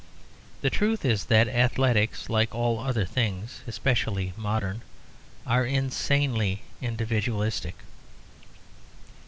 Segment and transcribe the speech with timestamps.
[0.61, 4.81] The truth is that athletics, like all other things, especially modern,
[5.45, 7.75] are insanely individualistic.